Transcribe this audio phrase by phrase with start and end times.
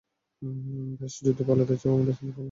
[0.99, 2.39] বেশ, যদি পালাতেই চাও আমাদের সাথে পালাও!